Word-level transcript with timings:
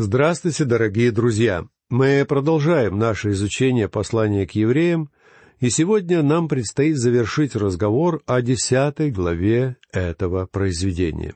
Здравствуйте, 0.00 0.64
дорогие 0.64 1.10
друзья! 1.10 1.66
Мы 1.90 2.24
продолжаем 2.24 3.00
наше 3.00 3.32
изучение 3.32 3.88
послания 3.88 4.46
к 4.46 4.52
евреям, 4.52 5.10
и 5.58 5.70
сегодня 5.70 6.22
нам 6.22 6.46
предстоит 6.46 6.96
завершить 6.96 7.56
разговор 7.56 8.22
о 8.24 8.40
десятой 8.40 9.10
главе 9.10 9.76
этого 9.90 10.46
произведения. 10.46 11.34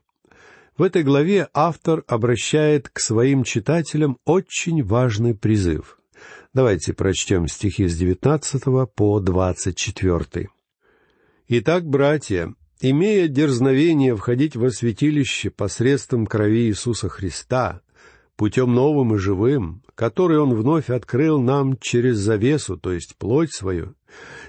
В 0.78 0.84
этой 0.84 1.02
главе 1.02 1.48
автор 1.52 2.04
обращает 2.06 2.88
к 2.88 3.00
своим 3.00 3.42
читателям 3.42 4.18
очень 4.24 4.84
важный 4.84 5.34
призыв. 5.34 5.98
Давайте 6.54 6.92
прочтем 6.92 7.48
стихи 7.48 7.88
с 7.88 7.96
19 7.96 8.62
по 8.94 9.18
24. 9.18 10.48
«Итак, 11.48 11.84
братья, 11.84 12.54
имея 12.80 13.26
дерзновение 13.26 14.14
входить 14.14 14.54
во 14.54 14.70
святилище 14.70 15.50
посредством 15.50 16.26
крови 16.29 16.68
Иисуса 16.68 17.08
Христа, 17.08 17.82
путем 18.43 18.74
новым 18.74 19.14
и 19.14 19.18
живым, 19.18 19.84
который 19.95 20.40
Он 20.40 20.52
вновь 20.52 20.91
открыл 20.91 21.41
нам 21.41 21.78
через 21.80 22.16
завесу, 22.16 22.77
то 22.77 22.92
есть 22.92 23.15
плоть 23.16 23.52
свою, 23.52 23.95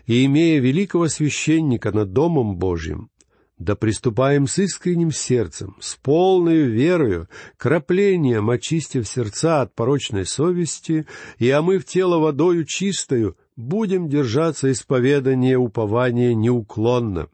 и 0.08 0.26
имея 0.26 0.60
великого 0.60 1.10
священника 1.10 1.92
над 1.92 2.12
Домом 2.12 2.58
Божьим, 2.58 3.12
да 3.60 3.76
приступаем 3.76 4.48
с 4.48 4.58
искренним 4.58 5.12
сердцем, 5.12 5.76
с 5.80 5.94
полной 5.94 6.64
верою, 6.64 7.30
краплением 7.56 8.50
очистив 8.50 9.08
сердца 9.08 9.62
от 9.62 9.76
порочной 9.76 10.26
совести 10.26 11.06
и 11.38 11.52
омыв 11.52 11.86
тело 11.86 12.18
водою 12.18 12.66
чистою, 12.66 13.38
будем 13.56 14.10
держаться 14.10 14.72
исповедания 14.72 15.56
упования 15.56 16.34
неуклонно, 16.34 17.28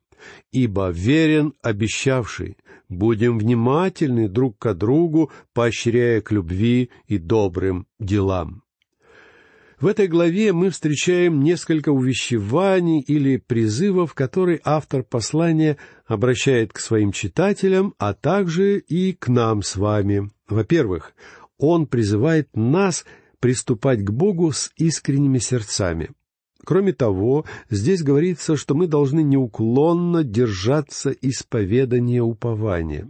ибо 0.51 0.89
верен 0.89 1.53
обещавший, 1.61 2.57
будем 2.87 3.37
внимательны 3.37 4.27
друг 4.27 4.57
к 4.57 4.73
другу, 4.73 5.31
поощряя 5.53 6.21
к 6.21 6.31
любви 6.31 6.89
и 7.07 7.17
добрым 7.17 7.87
делам. 7.99 8.63
В 9.79 9.87
этой 9.87 10.07
главе 10.07 10.51
мы 10.51 10.71
встречаем 10.71 11.41
несколько 11.41 11.89
увещеваний 11.89 12.99
или 12.99 13.37
призывов, 13.37 14.13
которые 14.13 14.59
автор 14.65 15.03
послания 15.03 15.77
обращает 16.05 16.73
к 16.73 16.79
своим 16.79 17.13
читателям, 17.13 17.93
а 17.97 18.13
также 18.13 18.79
и 18.79 19.13
к 19.13 19.29
нам 19.29 19.61
с 19.61 19.77
вами. 19.77 20.31
Во-первых, 20.49 21.13
он 21.57 21.87
призывает 21.87 22.49
нас 22.55 23.05
приступать 23.39 24.03
к 24.03 24.11
Богу 24.11 24.51
с 24.51 24.69
искренними 24.75 25.37
сердцами. 25.37 26.09
Кроме 26.69 26.93
того, 26.93 27.45
здесь 27.71 28.03
говорится, 28.03 28.55
что 28.55 28.75
мы 28.75 28.85
должны 28.85 29.23
неуклонно 29.23 30.23
держаться 30.23 31.09
исповедания 31.09 32.21
упования. 32.21 33.09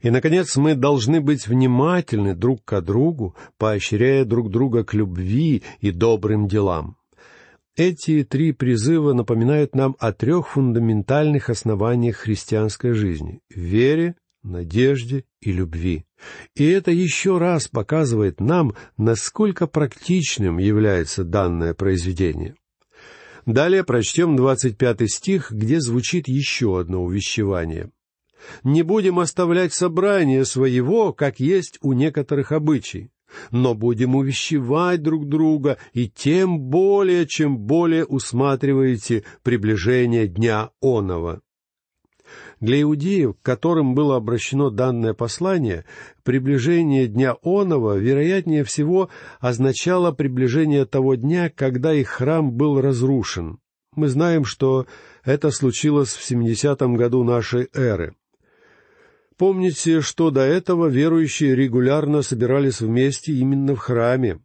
И, 0.00 0.10
наконец, 0.10 0.56
мы 0.56 0.74
должны 0.74 1.20
быть 1.20 1.46
внимательны 1.46 2.34
друг 2.34 2.64
к 2.64 2.80
другу, 2.80 3.36
поощряя 3.58 4.24
друг 4.24 4.50
друга 4.50 4.82
к 4.82 4.92
любви 4.92 5.62
и 5.78 5.92
добрым 5.92 6.48
делам. 6.48 6.96
Эти 7.76 8.24
три 8.24 8.50
призыва 8.50 9.12
напоминают 9.12 9.76
нам 9.76 9.94
о 10.00 10.12
трех 10.12 10.48
фундаментальных 10.48 11.48
основаниях 11.48 12.16
христианской 12.16 12.92
жизни— 12.94 13.38
вере, 13.54 14.16
надежде 14.42 15.26
и 15.40 15.52
любви. 15.52 16.06
И 16.56 16.66
это 16.66 16.90
еще 16.90 17.38
раз 17.38 17.68
показывает 17.68 18.40
нам, 18.40 18.74
насколько 18.96 19.68
практичным 19.68 20.58
является 20.58 21.22
данное 21.22 21.72
произведение. 21.72 22.56
Далее 23.52 23.82
прочтем 23.82 24.36
двадцать 24.36 24.78
пятый 24.78 25.08
стих, 25.08 25.50
где 25.50 25.80
звучит 25.80 26.28
еще 26.28 26.78
одно 26.78 27.02
увещевание. 27.02 27.90
«Не 28.62 28.82
будем 28.82 29.18
оставлять 29.18 29.74
собрание 29.74 30.44
своего, 30.44 31.12
как 31.12 31.40
есть 31.40 31.76
у 31.82 31.92
некоторых 31.92 32.52
обычай, 32.52 33.10
но 33.50 33.74
будем 33.74 34.14
увещевать 34.14 35.02
друг 35.02 35.28
друга, 35.28 35.78
и 35.92 36.08
тем 36.08 36.60
более, 36.60 37.26
чем 37.26 37.58
более 37.58 38.04
усматриваете 38.04 39.24
приближение 39.42 40.28
дня 40.28 40.70
оного». 40.80 41.40
Для 42.60 42.82
иудеев, 42.82 43.36
к 43.36 43.42
которым 43.42 43.94
было 43.94 44.16
обращено 44.16 44.68
данное 44.68 45.14
послание, 45.14 45.86
приближение 46.24 47.06
дня 47.06 47.36
Онова, 47.42 47.96
вероятнее 47.96 48.64
всего, 48.64 49.08
означало 49.40 50.12
приближение 50.12 50.84
того 50.84 51.14
дня, 51.14 51.50
когда 51.54 51.94
их 51.94 52.08
храм 52.08 52.52
был 52.52 52.80
разрушен. 52.80 53.60
Мы 53.96 54.08
знаем, 54.08 54.44
что 54.44 54.86
это 55.24 55.50
случилось 55.50 56.10
в 56.10 56.30
70-м 56.30 56.96
году 56.96 57.24
нашей 57.24 57.68
эры. 57.72 58.14
Помните, 59.38 60.02
что 60.02 60.30
до 60.30 60.42
этого 60.42 60.86
верующие 60.86 61.56
регулярно 61.56 62.20
собирались 62.20 62.82
вместе 62.82 63.32
именно 63.32 63.74
в 63.74 63.78
храме. 63.78 64.40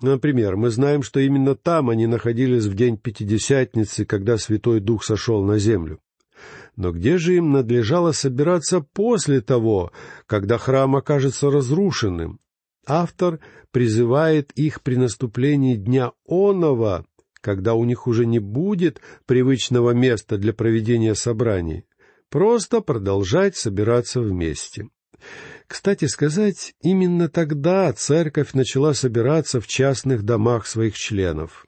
Например, 0.00 0.56
мы 0.56 0.70
знаем, 0.70 1.02
что 1.02 1.20
именно 1.20 1.54
там 1.54 1.90
они 1.90 2.06
находились 2.06 2.64
в 2.64 2.74
день 2.74 2.96
Пятидесятницы, 2.96 4.06
когда 4.06 4.38
Святой 4.38 4.80
Дух 4.80 5.04
сошел 5.04 5.44
на 5.44 5.58
землю. 5.58 6.00
Но 6.78 6.92
где 6.92 7.18
же 7.18 7.34
им 7.34 7.50
надлежало 7.50 8.12
собираться 8.12 8.80
после 8.80 9.40
того, 9.40 9.90
когда 10.26 10.58
храм 10.58 10.94
окажется 10.94 11.50
разрушенным? 11.50 12.38
Автор 12.86 13.40
призывает 13.72 14.52
их 14.52 14.82
при 14.82 14.94
наступлении 14.94 15.74
дня 15.74 16.12
Онова, 16.28 17.04
когда 17.40 17.74
у 17.74 17.84
них 17.84 18.06
уже 18.06 18.26
не 18.26 18.38
будет 18.38 19.00
привычного 19.26 19.90
места 19.90 20.38
для 20.38 20.52
проведения 20.52 21.16
собраний, 21.16 21.84
просто 22.30 22.80
продолжать 22.80 23.56
собираться 23.56 24.20
вместе. 24.20 24.86
Кстати 25.66 26.04
сказать, 26.04 26.74
именно 26.80 27.28
тогда 27.28 27.92
церковь 27.92 28.52
начала 28.52 28.94
собираться 28.94 29.60
в 29.60 29.66
частных 29.66 30.22
домах 30.22 30.64
своих 30.64 30.96
членов. 30.96 31.66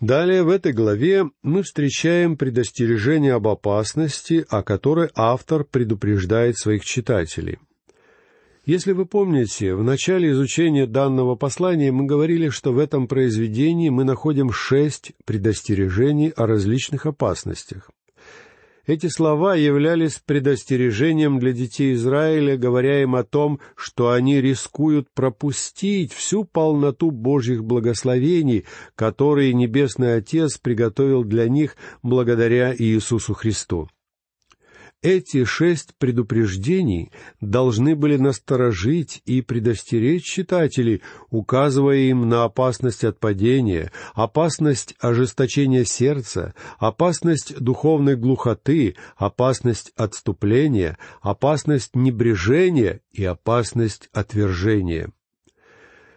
Далее 0.00 0.44
в 0.44 0.48
этой 0.48 0.72
главе 0.72 1.28
мы 1.42 1.64
встречаем 1.64 2.36
предостережение 2.36 3.34
об 3.34 3.48
опасности, 3.48 4.46
о 4.48 4.62
которой 4.62 5.10
автор 5.16 5.64
предупреждает 5.64 6.56
своих 6.56 6.84
читателей. 6.84 7.58
Если 8.64 8.92
вы 8.92 9.06
помните, 9.06 9.74
в 9.74 9.82
начале 9.82 10.30
изучения 10.30 10.86
данного 10.86 11.34
послания 11.34 11.90
мы 11.90 12.04
говорили, 12.04 12.48
что 12.48 12.72
в 12.72 12.78
этом 12.78 13.08
произведении 13.08 13.88
мы 13.88 14.04
находим 14.04 14.52
шесть 14.52 15.12
предостережений 15.24 16.28
о 16.28 16.46
различных 16.46 17.06
опасностях. 17.06 17.90
Эти 18.88 19.08
слова 19.08 19.54
являлись 19.54 20.18
предостережением 20.18 21.38
для 21.38 21.52
детей 21.52 21.92
Израиля, 21.92 22.56
говоря 22.56 23.02
им 23.02 23.16
о 23.16 23.22
том, 23.22 23.60
что 23.76 24.12
они 24.12 24.40
рискуют 24.40 25.08
пропустить 25.12 26.14
всю 26.14 26.44
полноту 26.44 27.10
Божьих 27.10 27.62
благословений, 27.62 28.64
которые 28.94 29.52
Небесный 29.52 30.16
Отец 30.16 30.56
приготовил 30.56 31.22
для 31.22 31.50
них 31.50 31.76
благодаря 32.02 32.74
Иисусу 32.74 33.34
Христу. 33.34 33.90
Эти 35.00 35.44
шесть 35.44 35.94
предупреждений 35.98 37.12
должны 37.40 37.94
были 37.94 38.16
насторожить 38.16 39.22
и 39.26 39.42
предостеречь 39.42 40.24
читателей, 40.24 41.02
указывая 41.30 41.98
им 41.98 42.28
на 42.28 42.42
опасность 42.42 43.04
отпадения, 43.04 43.92
опасность 44.14 44.96
ожесточения 44.98 45.84
сердца, 45.84 46.52
опасность 46.80 47.56
духовной 47.60 48.16
глухоты, 48.16 48.96
опасность 49.16 49.92
отступления, 49.94 50.98
опасность 51.22 51.94
небрежения 51.94 53.00
и 53.12 53.24
опасность 53.24 54.08
отвержения. 54.12 55.12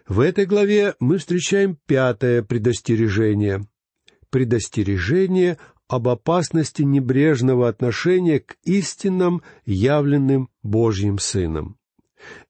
В 0.08 0.22
этой 0.22 0.48
главе 0.48 0.96
мы 1.00 1.20
встречаем 1.20 1.78
пятое 1.86 2.42
предостережение. 2.42 3.68
Предостережение 4.32 5.60
об 5.92 6.08
опасности 6.08 6.84
небрежного 6.84 7.68
отношения 7.68 8.40
к 8.40 8.56
истинным, 8.64 9.42
явленным 9.66 10.50
Божьим 10.64 11.20
Сыном. 11.20 11.76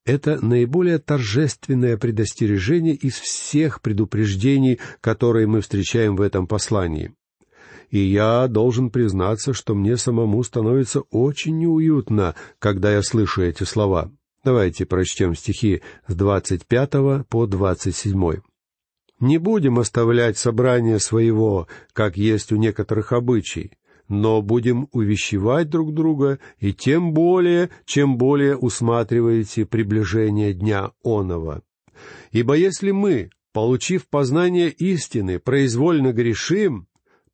Это 0.05 0.45
наиболее 0.45 0.99
торжественное 0.99 1.97
предостережение 1.97 2.93
из 2.93 3.15
всех 3.15 3.81
предупреждений, 3.81 4.79
которые 5.01 5.47
мы 5.47 5.61
встречаем 5.61 6.15
в 6.15 6.21
этом 6.21 6.45
послании. 6.45 7.15
И 7.89 7.97
я 7.97 8.47
должен 8.47 8.91
признаться, 8.91 9.53
что 9.53 9.73
мне 9.73 9.97
самому 9.97 10.43
становится 10.43 11.01
очень 11.09 11.57
неуютно, 11.57 12.35
когда 12.59 12.93
я 12.93 13.01
слышу 13.01 13.41
эти 13.41 13.63
слова. 13.63 14.11
Давайте 14.43 14.85
прочтем 14.85 15.33
стихи 15.33 15.81
с 16.07 16.13
двадцать 16.13 16.67
пятого 16.67 17.25
по 17.27 17.47
двадцать 17.47 17.95
седьмой. 17.95 18.43
Не 19.21 19.37
будем 19.37 19.77
оставлять 19.77 20.39
собрание 20.39 20.97
своего, 20.97 21.67
как 21.93 22.17
есть 22.17 22.51
у 22.51 22.55
некоторых 22.55 23.11
обычай, 23.11 23.71
но 24.09 24.41
будем 24.41 24.89
увещевать 24.91 25.69
друг 25.69 25.93
друга, 25.93 26.39
и 26.59 26.73
тем 26.73 27.13
более, 27.13 27.69
чем 27.85 28.17
более 28.17 28.57
усматриваете 28.57 29.67
приближение 29.67 30.53
дня 30.53 30.91
оного. 31.03 31.61
Ибо 32.31 32.55
если 32.55 32.89
мы, 32.89 33.29
получив 33.53 34.07
познание 34.07 34.69
истины, 34.69 35.37
произвольно 35.37 36.13
грешим, 36.13 36.87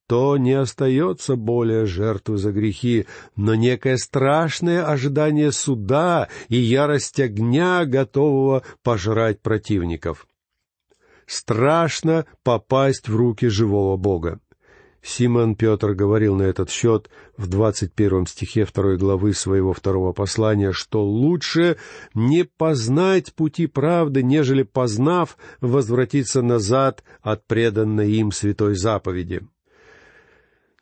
то 0.08 0.38
не 0.38 0.54
остается 0.54 1.38
более 1.38 1.86
жертвы 1.86 2.38
за 2.38 2.52
грехи, 2.52 3.06
но 3.38 3.56
некое 3.56 3.96
страшное 3.96 4.86
ожидание 4.86 5.54
суда 5.54 6.28
и 6.50 6.58
ярость 6.58 7.22
огня, 7.22 7.86
готового 7.86 8.64
пожрать 8.84 9.42
противников. 9.42 10.28
Страшно 11.28 12.26
попасть 12.44 13.10
в 13.10 13.16
руки 13.16 13.50
живого 13.50 13.98
Бога. 13.98 14.40
Симон 15.04 15.56
Петр 15.56 15.94
говорил 15.94 16.36
на 16.36 16.44
этот 16.44 16.70
счет 16.70 17.10
в 17.38 17.48
двадцать 17.48 17.94
первом 17.94 18.26
стихе 18.26 18.66
второй 18.66 18.98
главы 18.98 19.34
своего 19.34 19.74
второго 19.74 20.14
послания, 20.14 20.72
что 20.72 21.06
лучше 21.06 21.78
не 22.14 22.46
познать 22.46 23.34
пути 23.34 23.68
правды, 23.68 24.24
нежели 24.24 24.64
познав, 24.64 25.38
возвратиться 25.62 26.42
назад 26.42 27.04
от 27.22 27.46
преданной 27.46 28.12
им 28.14 28.32
святой 28.32 28.76
заповеди. 28.76 29.42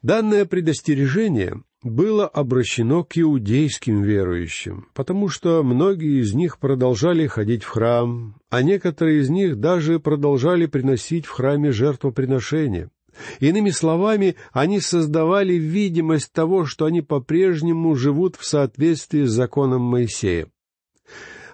Данное 0.01 0.45
предостережение 0.45 1.63
было 1.85 2.27
обращено 2.27 3.03
к 3.03 3.15
иудейским 3.15 4.01
верующим, 4.01 4.87
потому 4.95 5.29
что 5.29 5.61
многие 5.61 6.19
из 6.19 6.33
них 6.33 6.57
продолжали 6.57 7.27
ходить 7.27 7.63
в 7.63 7.69
храм, 7.69 8.35
а 8.49 8.63
некоторые 8.63 9.21
из 9.21 9.29
них 9.29 9.59
даже 9.59 9.99
продолжали 9.99 10.65
приносить 10.65 11.27
в 11.27 11.29
храме 11.29 11.71
жертвоприношения. 11.71 12.89
Иными 13.39 13.69
словами, 13.69 14.35
они 14.51 14.81
создавали 14.81 15.53
видимость 15.53 16.33
того, 16.33 16.65
что 16.65 16.85
они 16.85 17.01
по-прежнему 17.01 17.95
живут 17.95 18.35
в 18.35 18.45
соответствии 18.45 19.23
с 19.23 19.31
законом 19.31 19.83
Моисея. 19.83 20.47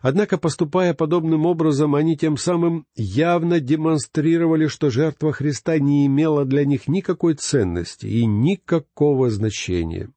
Однако, 0.01 0.37
поступая 0.37 0.93
подобным 0.93 1.45
образом, 1.45 1.93
они 1.93 2.17
тем 2.17 2.37
самым 2.37 2.85
явно 2.95 3.59
демонстрировали, 3.59 4.67
что 4.67 4.89
жертва 4.89 5.33
Христа 5.33 5.77
не 5.77 6.07
имела 6.07 6.45
для 6.45 6.65
них 6.65 6.87
никакой 6.87 7.35
ценности 7.35 8.07
и 8.07 8.25
никакого 8.25 9.29
значения. 9.29 10.09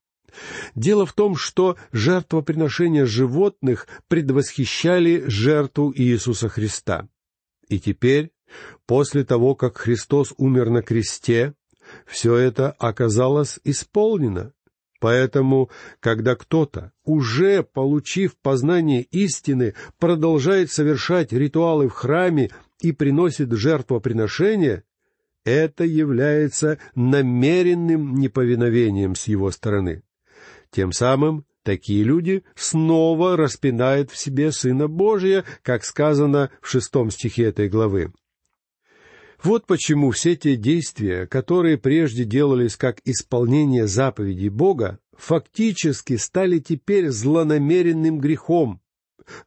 Дело 0.74 1.06
в 1.06 1.12
том, 1.12 1.36
что 1.36 1.76
жертвоприношения 1.92 3.06
животных 3.06 3.86
предвосхищали 4.08 5.24
жертву 5.26 5.92
Иисуса 5.94 6.48
Христа. 6.48 7.08
И 7.68 7.80
теперь 7.80 8.34
После 8.86 9.24
того, 9.24 9.54
как 9.54 9.78
Христос 9.78 10.34
умер 10.36 10.70
на 10.70 10.82
кресте, 10.82 11.54
все 12.06 12.36
это 12.36 12.70
оказалось 12.72 13.58
исполнено. 13.64 14.52
Поэтому, 15.00 15.70
когда 16.00 16.34
кто-то, 16.34 16.92
уже 17.04 17.62
получив 17.62 18.36
познание 18.36 19.02
истины, 19.02 19.74
продолжает 19.98 20.70
совершать 20.70 21.32
ритуалы 21.32 21.88
в 21.88 21.92
храме 21.92 22.50
и 22.80 22.92
приносит 22.92 23.52
жертвоприношения, 23.52 24.84
это 25.44 25.84
является 25.84 26.78
намеренным 26.94 28.14
неповиновением 28.14 29.14
с 29.14 29.28
его 29.28 29.50
стороны. 29.50 30.02
Тем 30.74 30.90
самым 30.90 31.46
такие 31.62 32.02
люди 32.02 32.42
снова 32.56 33.36
распинают 33.36 34.10
в 34.10 34.18
себе 34.18 34.50
Сына 34.50 34.88
Божия, 34.88 35.44
как 35.62 35.84
сказано 35.84 36.50
в 36.60 36.68
шестом 36.68 37.12
стихе 37.12 37.44
этой 37.44 37.68
главы. 37.68 38.12
Вот 39.40 39.66
почему 39.66 40.10
все 40.10 40.34
те 40.34 40.56
действия, 40.56 41.28
которые 41.28 41.78
прежде 41.78 42.24
делались 42.24 42.74
как 42.74 42.98
исполнение 43.04 43.86
заповедей 43.86 44.48
Бога, 44.48 44.98
фактически 45.16 46.16
стали 46.16 46.58
теперь 46.58 47.10
злонамеренным 47.10 48.18
грехом. 48.18 48.80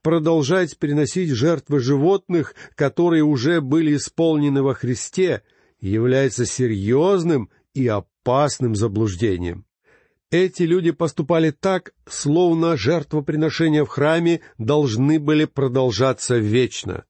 Продолжать 0.01 0.77
приносить 0.77 1.31
жертвы 1.31 1.81
животных, 1.81 2.56
которые 2.75 3.25
уже 3.25 3.59
были 3.59 3.97
исполнены 3.97 4.63
во 4.63 4.75
Христе, 4.75 5.41
является 5.81 6.45
серьезным 6.45 7.50
и 7.74 7.85
опасным 7.85 8.75
заблуждением. 8.75 9.68
Эти 10.29 10.63
люди 10.63 10.91
поступали 10.91 11.51
так, 11.51 11.94
словно 12.06 12.75
жертвоприношения 12.75 13.85
в 13.85 13.88
храме 13.88 14.41
должны 14.57 15.21
были 15.21 15.45
продолжаться 15.45 16.38
вечно. 16.38 17.06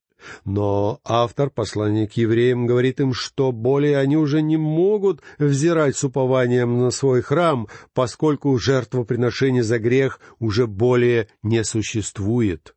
Но 0.45 0.99
автор 1.03 1.49
послания 1.49 2.07
к 2.07 2.13
евреям 2.13 2.67
говорит 2.67 2.99
им, 2.99 3.13
что 3.13 3.51
более 3.51 3.97
они 3.97 4.17
уже 4.17 4.43
не 4.43 4.57
могут 4.57 5.21
взирать 5.39 5.97
с 5.97 6.03
упованием 6.03 6.77
на 6.77 6.91
свой 6.91 7.21
храм, 7.21 7.67
поскольку 7.93 8.57
жертвоприношение 8.59 9.63
за 9.63 9.79
грех 9.79 10.19
уже 10.37 10.67
более 10.67 11.27
не 11.41 11.63
существует. 11.63 12.75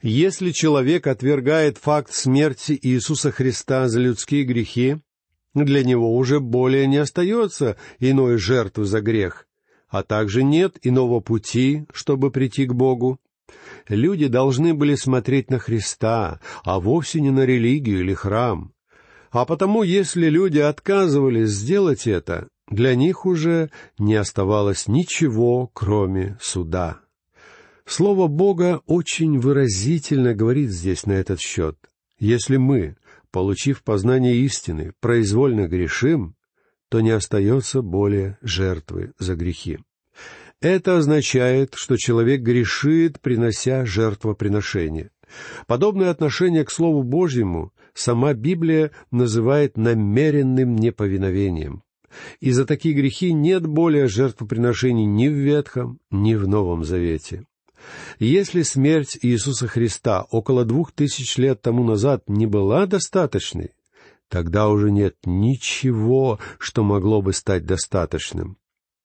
Если 0.00 0.52
человек 0.52 1.08
отвергает 1.08 1.78
факт 1.78 2.12
смерти 2.12 2.78
Иисуса 2.80 3.32
Христа 3.32 3.88
за 3.88 3.98
людские 3.98 4.44
грехи, 4.44 4.98
для 5.54 5.82
него 5.82 6.14
уже 6.16 6.38
более 6.38 6.86
не 6.86 6.98
остается 6.98 7.76
иной 7.98 8.36
жертвы 8.36 8.84
за 8.84 9.00
грех, 9.00 9.46
а 9.88 10.02
также 10.02 10.42
нет 10.42 10.76
иного 10.82 11.20
пути, 11.20 11.86
чтобы 11.92 12.30
прийти 12.30 12.66
к 12.66 12.74
Богу 12.74 13.18
люди 13.88 14.26
должны 14.26 14.74
были 14.74 14.94
смотреть 14.94 15.50
на 15.50 15.58
Христа, 15.58 16.40
а 16.64 16.80
вовсе 16.80 17.20
не 17.20 17.30
на 17.30 17.44
религию 17.44 18.00
или 18.00 18.14
храм. 18.14 18.72
А 19.30 19.44
потому, 19.44 19.82
если 19.82 20.28
люди 20.28 20.58
отказывались 20.58 21.50
сделать 21.50 22.06
это, 22.06 22.48
для 22.68 22.94
них 22.94 23.26
уже 23.26 23.70
не 23.98 24.14
оставалось 24.14 24.88
ничего, 24.88 25.70
кроме 25.72 26.38
суда. 26.40 27.00
Слово 27.84 28.26
Бога 28.26 28.80
очень 28.86 29.38
выразительно 29.38 30.34
говорит 30.34 30.70
здесь 30.70 31.06
на 31.06 31.12
этот 31.12 31.40
счет. 31.40 31.76
Если 32.18 32.56
мы, 32.56 32.96
получив 33.30 33.84
познание 33.84 34.36
истины, 34.36 34.92
произвольно 35.00 35.68
грешим, 35.68 36.34
то 36.88 37.00
не 37.00 37.10
остается 37.10 37.82
более 37.82 38.38
жертвы 38.42 39.12
за 39.18 39.34
грехи. 39.34 39.78
Это 40.60 40.96
означает, 40.96 41.74
что 41.74 41.96
человек 41.96 42.40
грешит, 42.40 43.20
принося 43.20 43.84
жертвоприношение. 43.84 45.10
Подобное 45.66 46.10
отношение 46.10 46.64
к 46.64 46.70
Слову 46.70 47.02
Божьему 47.02 47.72
сама 47.92 48.32
Библия 48.32 48.90
называет 49.10 49.76
намеренным 49.76 50.76
неповиновением. 50.76 51.82
И 52.40 52.52
за 52.52 52.64
такие 52.64 52.94
грехи 52.94 53.32
нет 53.32 53.66
более 53.66 54.08
жертвоприношений 54.08 55.04
ни 55.04 55.28
в 55.28 55.34
Ветхом, 55.34 55.98
ни 56.10 56.34
в 56.34 56.48
Новом 56.48 56.84
Завете. 56.84 57.44
Если 58.18 58.62
смерть 58.62 59.18
Иисуса 59.20 59.68
Христа 59.68 60.22
около 60.30 60.64
двух 60.64 60.92
тысяч 60.92 61.36
лет 61.36 61.60
тому 61.60 61.84
назад 61.84 62.24
не 62.28 62.46
была 62.46 62.86
достаточной, 62.86 63.72
тогда 64.28 64.68
уже 64.68 64.90
нет 64.90 65.16
ничего, 65.24 66.38
что 66.58 66.82
могло 66.82 67.22
бы 67.22 67.32
стать 67.32 67.64
достаточным. 67.64 68.58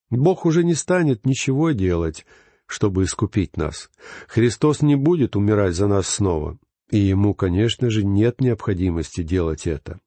Бог 0.10 0.46
уже 0.46 0.64
не 0.64 0.74
станет 0.74 1.26
ничего 1.26 1.72
делать, 1.72 2.26
чтобы 2.66 3.04
искупить 3.04 3.58
нас. 3.58 3.90
Христос 4.28 4.82
не 4.82 4.96
будет 4.96 5.36
умирать 5.36 5.76
за 5.76 5.88
нас 5.88 6.08
снова, 6.08 6.58
и 6.90 6.98
ему, 6.98 7.34
конечно 7.34 7.90
же, 7.90 8.04
нет 8.04 8.42
необходимости 8.42 9.24
делать 9.24 9.68
это. 9.68 10.00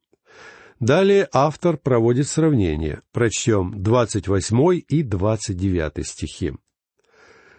Далее 0.81 1.29
автор 1.33 1.79
проводит 1.79 2.29
сравнение. 2.29 3.01
Прочтем 3.13 3.83
28 3.83 4.83
и 4.89 5.03
29 5.03 6.07
стихи. 6.07 6.53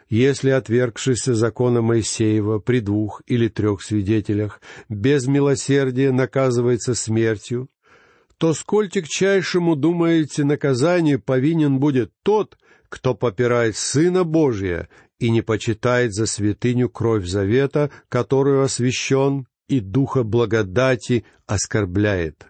«Если 0.09 0.51
отвергшийся 0.51 1.33
закона 1.33 1.81
Моисеева 1.81 2.59
при 2.59 2.79
двух 2.79 3.21
или 3.25 3.47
трех 3.47 3.81
свидетелях 3.81 4.61
без 4.87 5.25
милосердия 5.27 6.11
наказывается 6.11 6.93
смертью, 6.93 7.69
то 8.37 8.53
сколь 8.53 8.89
тягчайшему, 8.89 9.75
думаете, 9.75 10.43
наказанию 10.43 11.21
повинен 11.21 11.79
будет 11.79 12.11
тот, 12.23 12.57
кто 12.89 13.15
попирает 13.15 13.75
Сына 13.75 14.23
Божия 14.23 14.89
и 15.19 15.29
не 15.29 15.41
почитает 15.41 16.13
за 16.13 16.25
святыню 16.25 16.89
кровь 16.89 17.25
завета, 17.25 17.89
которую 18.09 18.61
освящен, 18.61 19.47
и 19.67 19.79
духа 19.79 20.23
благодати 20.23 21.25
оскорбляет. 21.47 22.45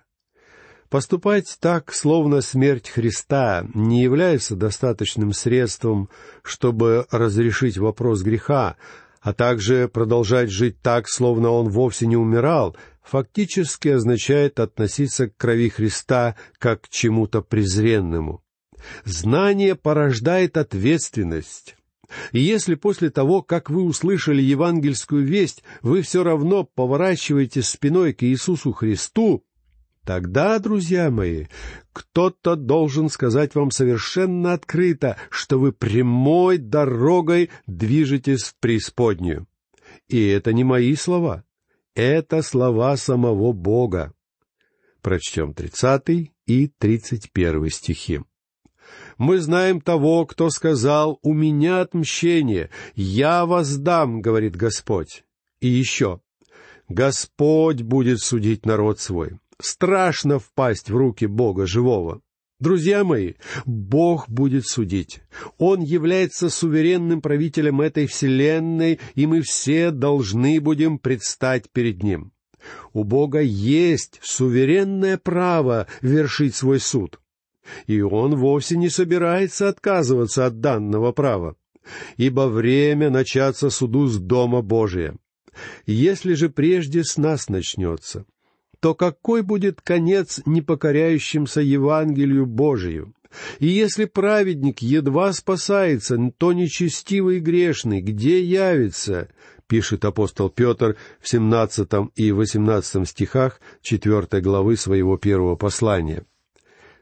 Поступать 0.95 1.57
так, 1.59 1.93
словно 1.93 2.39
смерть 2.39 2.87
Христа, 2.87 3.67
не 3.73 4.01
является 4.01 4.55
достаточным 4.55 5.33
средством, 5.33 6.07
чтобы 6.41 7.05
разрешить 7.11 7.77
вопрос 7.77 8.21
греха, 8.21 8.77
а 9.19 9.33
также 9.33 9.89
продолжать 9.89 10.49
жить 10.49 10.81
так, 10.81 11.09
словно 11.09 11.49
он 11.49 11.67
вовсе 11.67 12.07
не 12.07 12.15
умирал, 12.15 12.77
фактически 13.03 13.89
означает 13.89 14.61
относиться 14.61 15.27
к 15.27 15.35
крови 15.35 15.67
Христа 15.67 16.37
как 16.59 16.83
к 16.83 16.87
чему-то 16.87 17.41
презренному. 17.41 18.41
Знание 19.03 19.75
порождает 19.75 20.55
ответственность. 20.55 21.75
И 22.31 22.39
если 22.39 22.75
после 22.75 23.09
того, 23.09 23.41
как 23.41 23.69
вы 23.69 23.83
услышали 23.83 24.41
евангельскую 24.41 25.25
весть, 25.25 25.61
вы 25.81 26.03
все 26.03 26.23
равно 26.23 26.63
поворачиваете 26.63 27.63
спиной 27.63 28.13
к 28.13 28.23
Иисусу 28.23 28.71
Христу, 28.71 29.43
Тогда, 30.05 30.59
друзья 30.59 31.09
мои, 31.09 31.47
кто-то 31.91 32.55
должен 32.55 33.09
сказать 33.09 33.55
вам 33.55 33.71
совершенно 33.71 34.53
открыто, 34.53 35.17
что 35.31 35.57
вы 35.57 35.71
прямой 35.71 36.59
дорогой 36.59 37.49
движетесь 37.65 38.43
в 38.43 38.55
преисподнюю. 38.59 39.47
И 40.07 40.27
это 40.27 40.53
не 40.53 40.63
мои 40.63 40.95
слова. 40.95 41.43
Это 41.95 42.43
слова 42.43 42.95
самого 42.97 43.51
Бога. 43.51 44.13
Прочтем 45.01 45.55
тридцатый 45.55 46.35
и 46.45 46.67
тридцать 46.67 47.31
первый 47.31 47.71
стихи. 47.71 48.21
Мы 49.17 49.39
знаем 49.39 49.81
того, 49.81 50.27
кто 50.27 50.51
сказал, 50.51 51.17
«У 51.23 51.33
меня 51.33 51.81
отмщение, 51.81 52.69
я 52.93 53.45
воздам»,— 53.47 54.21
говорит 54.21 54.55
Господь. 54.55 55.23
И 55.61 55.67
еще, 55.67 56.21
«Господь 56.89 57.81
будет 57.81 58.19
судить 58.19 58.67
народ 58.67 58.99
свой». 58.99 59.39
Страшно 59.61 60.39
впасть 60.39 60.89
в 60.89 60.95
руки 60.95 61.25
Бога 61.25 61.65
живого. 61.65 62.21
Друзья 62.59 63.03
мои, 63.03 63.33
Бог 63.65 64.29
будет 64.29 64.65
судить. 64.65 65.21
Он 65.57 65.81
является 65.81 66.49
суверенным 66.49 67.21
правителем 67.21 67.81
этой 67.81 68.07
вселенной, 68.07 68.99
и 69.13 69.27
мы 69.27 69.41
все 69.41 69.91
должны 69.91 70.61
будем 70.61 70.97
предстать 70.97 71.69
перед 71.71 72.01
Ним. 72.01 72.31
У 72.93 73.03
Бога 73.03 73.41
есть 73.41 74.19
суверенное 74.21 75.17
право 75.17 75.87
вершить 76.01 76.55
свой 76.55 76.79
суд. 76.79 77.19
И 77.87 78.01
Он 78.01 78.35
вовсе 78.35 78.77
не 78.77 78.89
собирается 78.89 79.67
отказываться 79.67 80.45
от 80.45 80.61
данного 80.61 81.11
права, 81.11 81.55
ибо 82.15 82.47
время 82.47 83.09
начаться 83.09 83.69
суду 83.69 84.07
с 84.07 84.17
Дома 84.17 84.61
Божия. 84.61 85.15
Если 85.85 86.33
же 86.33 86.49
прежде 86.49 87.03
с 87.03 87.17
нас 87.17 87.49
начнется, 87.49 88.25
то 88.85 88.93
какой 88.93 89.41
будет 89.41 89.81
конец 89.81 90.41
непокоряющимся 90.45 91.59
Евангелию 91.59 92.45
Божию? 92.45 93.15
И 93.57 93.65
если 93.65 94.05
праведник 94.05 94.83
едва 94.83 95.33
спасается, 95.33 96.19
то 96.37 96.53
нечестивый 96.53 97.37
и 97.37 97.39
грешный 97.39 97.99
где 97.99 98.43
явится? 98.43 99.29
Пишет 99.65 100.05
апостол 100.05 100.51
Петр 100.51 100.97
в 101.19 101.27
семнадцатом 101.27 102.11
и 102.15 102.31
восемнадцатом 102.31 103.07
стихах 103.07 103.59
четвертой 103.81 104.41
главы 104.41 104.77
своего 104.77 105.17
первого 105.17 105.55
послания. 105.55 106.23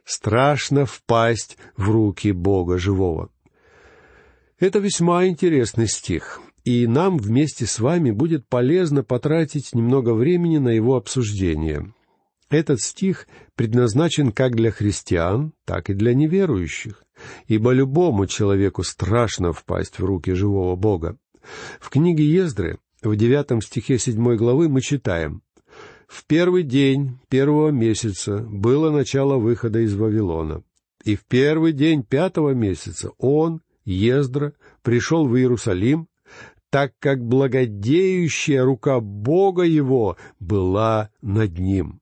Страшно 0.05 0.85
впасть 0.85 1.57
в 1.75 1.89
руки 1.91 2.31
Бога 2.31 2.77
живого. 2.77 3.29
Это 4.57 4.79
весьма 4.79 5.27
интересный 5.27 5.89
стих 5.89 6.39
и 6.63 6.87
нам 6.87 7.17
вместе 7.17 7.65
с 7.65 7.79
вами 7.79 8.11
будет 8.11 8.47
полезно 8.47 9.03
потратить 9.03 9.73
немного 9.73 10.13
времени 10.13 10.57
на 10.57 10.69
его 10.69 10.95
обсуждение. 10.95 11.93
Этот 12.49 12.81
стих 12.81 13.27
предназначен 13.55 14.31
как 14.31 14.55
для 14.55 14.71
христиан, 14.71 15.53
так 15.65 15.89
и 15.89 15.93
для 15.93 16.13
неверующих, 16.13 17.03
ибо 17.47 17.71
любому 17.71 18.27
человеку 18.27 18.83
страшно 18.83 19.51
впасть 19.51 19.99
в 19.99 20.05
руки 20.05 20.33
живого 20.33 20.75
Бога. 20.75 21.17
В 21.79 21.89
книге 21.89 22.25
Ездры, 22.25 22.79
в 23.01 23.15
девятом 23.15 23.61
стихе 23.61 23.97
седьмой 23.97 24.37
главы 24.37 24.69
мы 24.69 24.81
читаем 24.81 25.41
«В 26.07 26.25
первый 26.25 26.63
день 26.63 27.19
первого 27.27 27.69
месяца 27.69 28.37
было 28.37 28.91
начало 28.91 29.37
выхода 29.37 29.79
из 29.79 29.95
Вавилона, 29.95 30.63
и 31.03 31.15
в 31.15 31.25
первый 31.25 31.73
день 31.73 32.03
пятого 32.03 32.51
месяца 32.51 33.09
он, 33.17 33.61
Ездра, 33.83 34.53
пришел 34.83 35.27
в 35.27 35.35
Иерусалим, 35.35 36.07
так 36.73 36.93
как 36.97 37.23
благодеющая 37.23 38.63
рука 38.63 38.99
Бога 38.99 39.61
его 39.61 40.17
была 40.39 41.11
над 41.21 41.59
ним. 41.59 42.01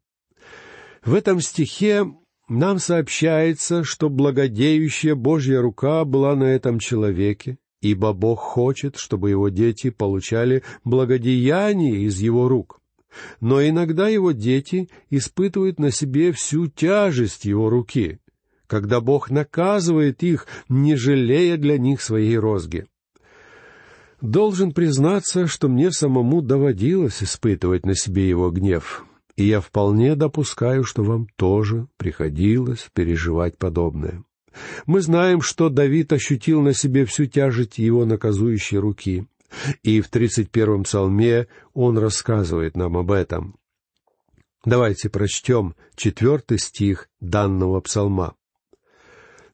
В 1.04 1.14
этом 1.14 1.42
стихе 1.42 2.06
нам 2.48 2.80
сообщается, 2.80 3.84
что 3.84 4.10
благодеющая 4.10 5.14
Божья 5.14 5.60
рука 5.60 6.06
была 6.06 6.38
на 6.38 6.46
этом 6.46 6.80
человеке, 6.80 7.58
ибо 7.82 8.14
Бог 8.14 8.40
хочет, 8.40 8.96
чтобы 8.96 9.32
его 9.32 9.50
дети 9.50 9.90
получали 9.90 10.64
благодеяние 10.86 12.04
из 12.04 12.22
его 12.22 12.48
рук. 12.48 12.80
Но 13.42 13.62
иногда 13.62 14.08
его 14.08 14.32
дети 14.32 14.88
испытывают 15.10 15.80
на 15.80 15.92
себе 15.92 16.32
всю 16.32 16.68
тяжесть 16.68 17.44
его 17.44 17.70
руки, 17.70 18.20
когда 18.68 19.02
Бог 19.02 19.32
наказывает 19.32 20.24
их, 20.24 20.48
не 20.70 20.96
жалея 20.96 21.58
для 21.58 21.78
них 21.78 22.02
своей 22.02 22.38
розги. 22.38 22.86
Должен 24.22 24.72
признаться, 24.72 25.48
что 25.48 25.68
мне 25.68 25.92
самому 25.92 26.42
доводилось 26.42 27.24
испытывать 27.24 27.86
на 27.86 27.96
себе 27.96 28.30
его 28.30 28.52
гнев, 28.52 29.04
и 29.36 29.46
я 29.46 29.62
вполне 29.62 30.16
допускаю, 30.16 30.84
что 30.84 31.04
вам 31.04 31.28
тоже 31.36 31.88
приходилось 31.98 32.88
переживать 32.94 33.58
подобное. 33.58 34.24
Мы 34.86 35.02
знаем, 35.02 35.42
что 35.42 35.70
Давид 35.70 36.14
ощутил 36.14 36.62
на 36.62 36.74
себе 36.74 37.06
всю 37.06 37.26
тяжесть 37.26 37.80
его 37.80 38.06
наказующей 38.06 38.78
руки, 38.78 39.26
и 39.82 40.02
в 40.02 40.10
тридцать 40.10 40.52
первом 40.52 40.84
псалме 40.84 41.48
он 41.74 41.98
рассказывает 41.98 42.78
нам 42.78 42.98
об 42.98 43.12
этом. 43.12 43.56
Давайте 44.64 45.10
прочтем 45.10 45.74
четвертый 45.96 46.60
стих 46.60 47.10
данного 47.20 47.82
псалма. 47.82 48.36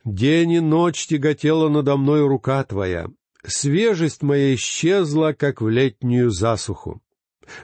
«День 0.04 0.52
и 0.52 0.60
ночь 0.60 1.08
тяготела 1.08 1.70
надо 1.70 1.96
мной 1.96 2.26
рука 2.28 2.64
Твоя, 2.64 3.08
свежесть 3.48 4.22
моя 4.22 4.54
исчезла, 4.56 5.34
как 5.34 5.62
в 5.62 5.70
летнюю 5.70 6.30
засуху. 6.30 7.02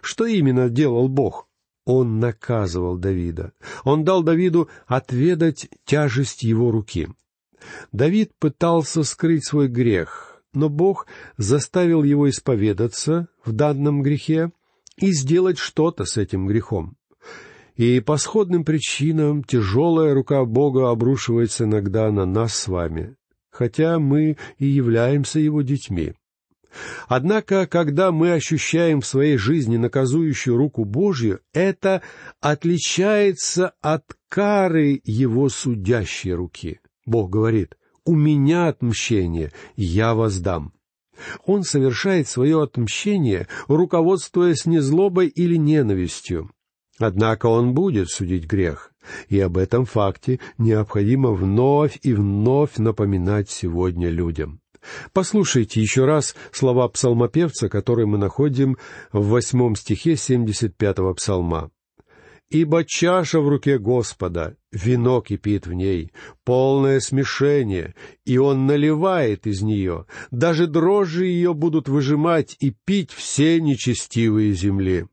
Что 0.01 0.25
именно 0.25 0.69
делал 0.69 1.07
Бог? 1.09 1.47
Он 1.85 2.19
наказывал 2.19 2.97
Давида. 2.97 3.51
Он 3.83 4.03
дал 4.05 4.23
Давиду 4.23 4.69
отведать 4.87 5.67
тяжесть 5.85 6.43
его 6.43 6.71
руки. 6.71 7.09
Давид 7.91 8.31
пытался 8.39 9.03
скрыть 9.03 9.45
свой 9.45 9.67
грех, 9.67 10.41
но 10.53 10.69
Бог 10.69 11.07
заставил 11.37 12.03
его 12.03 12.29
исповедаться 12.29 13.27
в 13.43 13.51
данном 13.51 14.01
грехе 14.01 14.51
и 14.97 15.11
сделать 15.11 15.57
что-то 15.57 16.05
с 16.05 16.17
этим 16.17 16.47
грехом. 16.47 16.95
И 17.75 17.99
по 17.99 18.17
сходным 18.17 18.63
причинам 18.63 19.43
тяжелая 19.43 20.13
рука 20.13 20.45
Бога 20.45 20.89
обрушивается 20.89 21.63
иногда 21.63 22.11
на 22.11 22.25
нас 22.25 22.53
с 22.53 22.67
вами 22.67 23.15
хотя 23.53 23.99
мы 23.99 24.35
и 24.57 24.65
являемся 24.65 25.39
его 25.39 25.61
детьми. 25.61 26.13
Однако, 27.07 27.67
когда 27.67 28.11
мы 28.11 28.33
ощущаем 28.33 29.01
в 29.01 29.05
своей 29.05 29.37
жизни 29.37 29.77
наказующую 29.77 30.57
руку 30.57 30.85
Божью, 30.85 31.39
это 31.53 32.01
отличается 32.41 33.73
от 33.79 34.05
кары 34.27 34.99
его 35.03 35.49
судящей 35.49 36.33
руки. 36.33 36.79
Бог 37.05 37.29
говорит, 37.29 37.77
«У 38.05 38.15
меня 38.15 38.67
отмщение, 38.69 39.51
я 39.75 40.15
воздам». 40.15 40.73
Он 41.45 41.61
совершает 41.61 42.27
свое 42.27 42.63
отмщение, 42.63 43.47
руководствуясь 43.67 44.65
не 44.65 44.79
злобой 44.79 45.27
или 45.27 45.57
ненавистью. 45.57 46.49
Однако 46.99 47.47
он 47.47 47.73
будет 47.73 48.09
судить 48.09 48.45
грех, 48.45 48.93
и 49.27 49.39
об 49.39 49.57
этом 49.57 49.85
факте 49.85 50.39
необходимо 50.57 51.31
вновь 51.31 51.99
и 52.03 52.13
вновь 52.13 52.77
напоминать 52.77 53.49
сегодня 53.49 54.09
людям. 54.09 54.59
Послушайте 55.11 55.81
еще 55.81 56.05
раз 56.05 56.35
слова 56.51 56.87
псалмопевца, 56.89 57.69
которые 57.69 58.05
мы 58.05 58.17
находим 58.17 58.77
в 59.11 59.27
восьмом 59.29 59.75
стихе 59.75 60.15
семьдесят 60.15 60.75
пятого 60.75 61.13
псалма. 61.13 61.71
«Ибо 62.49 62.83
чаша 62.85 63.39
в 63.39 63.47
руке 63.47 63.79
Господа, 63.79 64.57
вино 64.71 65.21
кипит 65.21 65.65
в 65.65 65.73
ней, 65.73 66.11
полное 66.43 66.99
смешение, 66.99 67.95
и 68.25 68.37
Он 68.37 68.67
наливает 68.67 69.47
из 69.47 69.63
нее, 69.63 70.05
даже 70.29 70.67
дрожжи 70.67 71.25
ее 71.25 71.55
будут 71.55 71.89
выжимать 71.89 72.55
и 72.59 72.75
пить 72.85 73.11
все 73.11 73.59
нечестивые 73.59 74.53
земли». 74.53 75.07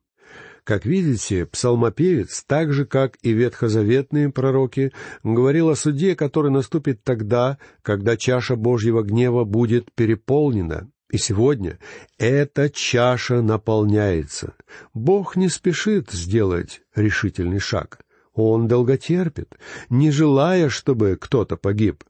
Как 0.70 0.86
видите, 0.86 1.46
псалмопевец, 1.46 2.44
так 2.46 2.72
же, 2.72 2.84
как 2.84 3.18
и 3.22 3.32
ветхозаветные 3.32 4.30
пророки, 4.30 4.92
говорил 5.24 5.68
о 5.68 5.74
суде, 5.74 6.14
который 6.14 6.52
наступит 6.52 7.02
тогда, 7.02 7.58
когда 7.82 8.16
чаша 8.16 8.54
Божьего 8.54 9.02
гнева 9.02 9.42
будет 9.42 9.92
переполнена. 9.92 10.88
И 11.10 11.18
сегодня 11.18 11.80
эта 12.18 12.70
чаша 12.70 13.42
наполняется. 13.42 14.54
Бог 14.94 15.34
не 15.34 15.48
спешит 15.48 16.12
сделать 16.12 16.82
решительный 16.94 17.58
шаг. 17.58 18.04
Он 18.32 18.68
долготерпит, 18.68 19.58
не 19.88 20.12
желая, 20.12 20.68
чтобы 20.68 21.18
кто-то 21.20 21.56
погиб. 21.56 22.04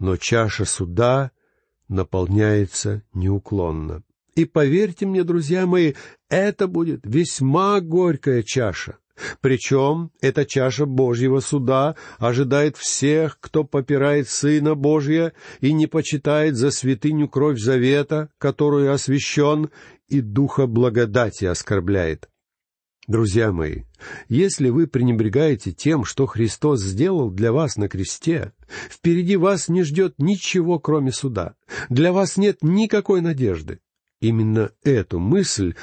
Но 0.00 0.16
чаша 0.16 0.64
суда 0.64 1.30
наполняется 1.86 3.04
неуклонно. 3.14 4.02
И 4.40 4.46
поверьте 4.46 5.04
мне, 5.04 5.22
друзья 5.22 5.66
мои, 5.66 5.92
это 6.30 6.66
будет 6.66 7.00
весьма 7.04 7.78
горькая 7.82 8.42
чаша. 8.42 8.96
Причем 9.42 10.12
эта 10.22 10.46
чаша 10.46 10.86
Божьего 10.86 11.40
суда 11.40 11.94
ожидает 12.16 12.78
всех, 12.78 13.36
кто 13.38 13.64
попирает 13.64 14.30
Сына 14.30 14.74
Божия 14.74 15.34
и 15.60 15.74
не 15.74 15.86
почитает 15.86 16.56
за 16.56 16.70
святыню 16.70 17.28
кровь 17.28 17.58
завета, 17.58 18.30
которую 18.38 18.90
освящен, 18.94 19.68
и 20.08 20.22
духа 20.22 20.66
благодати 20.66 21.44
оскорбляет. 21.44 22.30
Друзья 23.06 23.52
мои, 23.52 23.82
если 24.30 24.70
вы 24.70 24.86
пренебрегаете 24.86 25.72
тем, 25.72 26.06
что 26.06 26.24
Христос 26.24 26.80
сделал 26.80 27.30
для 27.30 27.52
вас 27.52 27.76
на 27.76 27.90
кресте, 27.90 28.54
впереди 28.88 29.36
вас 29.36 29.68
не 29.68 29.82
ждет 29.82 30.14
ничего, 30.16 30.78
кроме 30.78 31.12
суда. 31.12 31.56
Для 31.90 32.14
вас 32.14 32.38
нет 32.38 32.62
никакой 32.62 33.20
надежды. 33.20 33.80
Именно 34.20 34.72
эту 34.84 35.18
мысль 35.18 35.74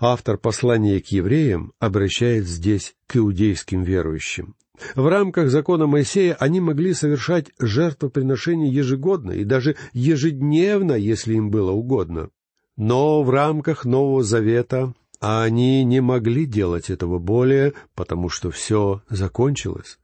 автор 0.00 0.38
послания 0.38 1.00
к 1.00 1.06
евреям 1.08 1.72
обращает 1.78 2.46
здесь 2.46 2.94
к 3.06 3.16
иудейским 3.16 3.82
верующим. 3.82 4.56
В 4.96 5.06
рамках 5.06 5.50
закона 5.50 5.86
Моисея 5.86 6.34
они 6.34 6.60
могли 6.60 6.94
совершать 6.94 7.50
жертвоприношения 7.58 8.70
ежегодно 8.70 9.32
и 9.32 9.44
даже 9.44 9.76
ежедневно, 9.92 10.94
если 10.94 11.34
им 11.34 11.50
было 11.50 11.70
угодно. 11.70 12.30
Но 12.76 13.22
в 13.22 13.30
рамках 13.30 13.84
Нового 13.84 14.22
Завета 14.22 14.94
они 15.20 15.84
не 15.84 16.00
могли 16.00 16.46
делать 16.46 16.90
этого 16.90 17.18
более, 17.18 17.74
потому 17.94 18.28
что 18.28 18.50
все 18.50 19.02
закончилось. 19.08 19.98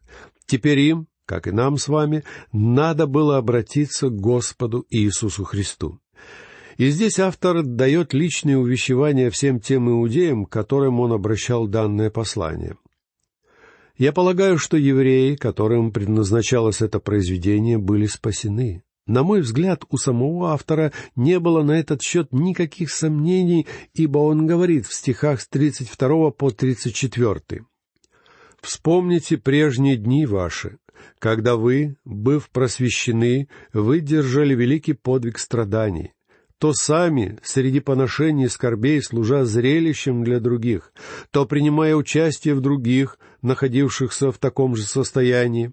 Теперь 0.47 0.79
им, 0.81 1.09
как 1.27 1.49
и 1.49 1.51
нам 1.51 1.77
с 1.77 1.89
вами, 1.89 2.25
надо 2.53 3.07
было 3.07 3.39
обратиться 3.39 4.11
к 4.11 4.17
Господу 4.17 4.87
Иисусу 4.91 5.45
Христу. 5.45 5.99
И 6.79 6.91
здесь 6.91 7.19
автор 7.19 7.65
дает 7.65 8.15
личные 8.15 8.57
увещевания 8.57 9.31
всем 9.31 9.59
тем 9.59 9.91
иудеям, 9.91 10.47
к 10.47 10.53
которым 10.53 11.01
он 11.01 11.13
обращал 11.13 11.67
данное 11.67 12.09
послание. 12.09 12.77
Я 13.97 14.13
полагаю, 14.13 14.59
что 14.59 14.77
евреи, 14.77 15.35
которым 15.35 15.91
предназначалось 15.91 16.81
это 16.81 17.01
произведение, 17.01 17.79
были 17.79 18.07
спасены. 18.07 18.85
На 19.07 19.25
мой 19.25 19.41
взгляд, 19.41 19.83
у 19.91 19.97
самого 19.97 20.53
автора 20.53 20.93
не 21.17 21.41
было 21.41 21.65
на 21.65 21.73
этот 21.73 22.01
счет 22.01 22.29
никаких 22.31 22.93
сомнений, 22.93 23.67
ибо 23.93 24.19
он 24.19 24.47
говорит 24.47 24.87
в 24.87 24.95
стихах 24.95 25.41
с 25.41 25.49
32 25.49 26.31
по 26.31 26.53
34. 26.53 27.65
«Вспомните 28.61 29.37
прежние 29.37 29.97
дни 29.97 30.27
ваши, 30.27 30.79
когда 31.19 31.57
вы, 31.57 31.97
быв 32.05 32.51
просвещены, 32.51 33.49
выдержали 33.73 34.55
великий 34.55 34.93
подвиг 34.93 35.39
страданий, 35.39 36.13
то 36.59 36.73
сами, 36.73 37.39
среди 37.43 37.81
поношений 37.81 38.47
и 38.47 38.49
скорбей, 38.49 39.01
служа 39.03 39.45
зрелищем 39.45 40.25
для 40.25 40.41
других, 40.41 40.93
то 41.31 41.47
принимая 41.47 41.95
участие 41.95 42.55
в 42.55 42.61
других, 42.61 43.19
находившихся 43.43 44.33
в 44.33 44.39
таком 44.39 44.75
же 44.75 44.83
состоянии. 44.83 45.73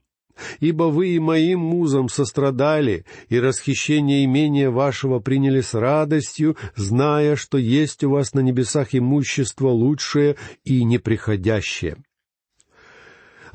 Ибо 0.59 0.85
вы 0.85 1.09
и 1.09 1.19
моим 1.19 1.59
музам 1.61 2.09
сострадали, 2.09 3.05
и 3.29 3.39
расхищение 3.39 4.25
имения 4.25 4.69
вашего 4.69 5.19
приняли 5.19 5.61
с 5.61 5.73
радостью, 5.73 6.57
зная, 6.75 7.35
что 7.35 7.57
есть 7.57 8.03
у 8.03 8.11
вас 8.11 8.33
на 8.33 8.41
небесах 8.41 8.89
имущество 8.93 9.69
лучшее 9.69 10.35
и 10.65 10.83
неприходящее. 10.83 11.97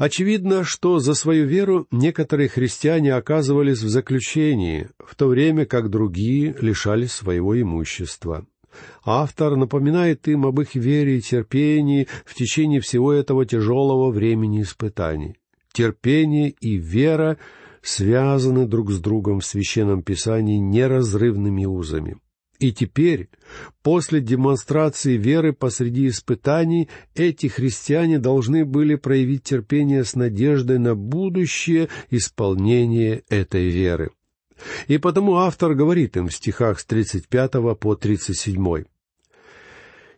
Очевидно, 0.00 0.64
что 0.64 0.98
за 0.98 1.12
свою 1.12 1.44
веру 1.44 1.86
некоторые 1.90 2.48
христиане 2.48 3.12
оказывались 3.12 3.82
в 3.82 3.90
заключении, 3.90 4.88
в 4.98 5.14
то 5.14 5.26
время 5.26 5.66
как 5.66 5.90
другие 5.90 6.56
лишались 6.58 7.12
своего 7.12 7.60
имущества. 7.60 8.46
Автор 9.04 9.56
напоминает 9.56 10.26
им 10.26 10.46
об 10.46 10.58
их 10.58 10.74
вере 10.74 11.18
и 11.18 11.20
терпении 11.20 12.08
в 12.24 12.34
течение 12.34 12.80
всего 12.80 13.12
этого 13.12 13.44
тяжелого 13.44 14.10
времени 14.10 14.62
испытаний. 14.62 15.36
Терпение 15.70 16.54
и 16.62 16.78
вера 16.78 17.36
связаны 17.82 18.66
друг 18.66 18.92
с 18.92 19.00
другом 19.00 19.40
в 19.40 19.44
Священном 19.44 20.02
Писании 20.02 20.56
неразрывными 20.56 21.66
узами. 21.66 22.16
И 22.60 22.72
теперь, 22.72 23.30
после 23.82 24.20
демонстрации 24.20 25.16
веры 25.16 25.54
посреди 25.54 26.08
испытаний, 26.08 26.90
эти 27.14 27.46
христиане 27.46 28.18
должны 28.18 28.66
были 28.66 28.96
проявить 28.96 29.44
терпение 29.44 30.04
с 30.04 30.14
надеждой 30.14 30.78
на 30.78 30.94
будущее 30.94 31.88
исполнение 32.10 33.22
этой 33.30 33.70
веры. 33.70 34.10
И 34.88 34.98
потому 34.98 35.36
автор 35.36 35.74
говорит 35.74 36.18
им 36.18 36.28
в 36.28 36.34
стихах 36.34 36.80
с 36.80 36.84
35 36.84 37.78
по 37.80 37.96
37. 37.96 38.84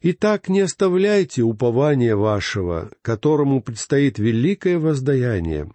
«Итак, 0.05 0.49
не 0.49 0.63
оставляйте 0.63 1.43
упования 1.43 2.17
вашего, 2.17 2.91
которому 3.03 3.63
предстоит 3.63 4.19
великое 4.19 4.81
воздаяние. 4.81 5.71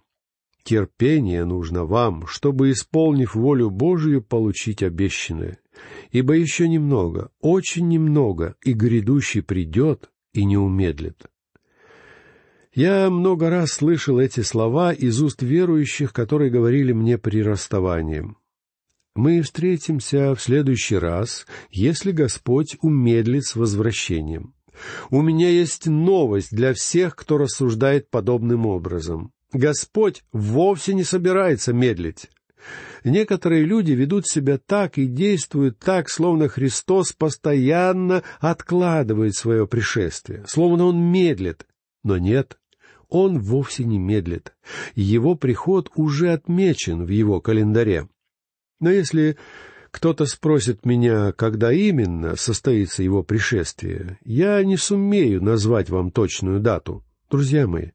Терпение 0.64 1.46
нужно 1.46 1.86
вам, 1.86 2.26
чтобы, 2.26 2.72
исполнив 2.72 3.34
волю 3.34 3.70
Божию, 3.70 4.20
получить 4.20 4.82
обещанное 4.82 5.58
ибо 6.10 6.34
еще 6.34 6.68
немного, 6.68 7.30
очень 7.40 7.88
немного, 7.88 8.56
и 8.62 8.72
грядущий 8.72 9.42
придет 9.42 10.10
и 10.32 10.44
не 10.44 10.56
умедлит. 10.56 11.26
Я 12.74 13.10
много 13.10 13.50
раз 13.50 13.72
слышал 13.72 14.20
эти 14.20 14.40
слова 14.40 14.92
из 14.92 15.20
уст 15.20 15.42
верующих, 15.42 16.12
которые 16.12 16.50
говорили 16.50 16.92
мне 16.92 17.18
при 17.18 17.42
расставании. 17.42 18.24
Мы 19.16 19.42
встретимся 19.42 20.34
в 20.34 20.40
следующий 20.40 20.96
раз, 20.96 21.46
если 21.70 22.12
Господь 22.12 22.76
умедлит 22.80 23.44
с 23.46 23.56
возвращением. 23.56 24.54
У 25.10 25.22
меня 25.22 25.48
есть 25.48 25.86
новость 25.86 26.52
для 26.52 26.72
всех, 26.72 27.16
кто 27.16 27.36
рассуждает 27.38 28.10
подобным 28.10 28.66
образом. 28.66 29.32
Господь 29.52 30.22
вовсе 30.32 30.94
не 30.94 31.02
собирается 31.02 31.72
медлить. 31.72 32.30
Некоторые 33.04 33.64
люди 33.64 33.92
ведут 33.92 34.26
себя 34.26 34.58
так 34.58 34.98
и 34.98 35.06
действуют 35.06 35.78
так, 35.78 36.08
словно 36.08 36.48
Христос 36.48 37.12
постоянно 37.12 38.22
откладывает 38.40 39.34
свое 39.34 39.66
пришествие, 39.66 40.44
словно 40.46 40.86
Он 40.86 40.98
медлит. 40.98 41.66
Но 42.04 42.18
нет, 42.18 42.58
Он 43.08 43.38
вовсе 43.38 43.84
не 43.84 43.98
медлит. 43.98 44.54
Его 44.94 45.34
приход 45.34 45.90
уже 45.94 46.32
отмечен 46.32 47.04
в 47.04 47.08
Его 47.08 47.40
календаре. 47.40 48.08
Но 48.80 48.90
если 48.90 49.36
кто-то 49.90 50.26
спросит 50.26 50.84
меня, 50.84 51.32
когда 51.32 51.72
именно 51.72 52.36
состоится 52.36 53.02
Его 53.02 53.22
пришествие, 53.22 54.18
я 54.24 54.62
не 54.62 54.76
сумею 54.76 55.42
назвать 55.42 55.90
вам 55.90 56.10
точную 56.10 56.60
дату. 56.60 57.04
Друзья 57.30 57.66
мои, 57.66 57.90